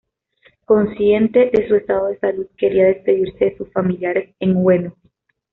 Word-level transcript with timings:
Consciente 0.65 1.51
de 1.53 1.67
su 1.67 1.75
estado 1.75 2.07
de 2.07 2.17
salud, 2.17 2.47
quería 2.57 2.87
despedirse 2.87 3.45
de 3.45 3.57
sus 3.57 3.71
familiares 3.71 4.33
en 4.39 4.53
Ueno. 4.65 4.95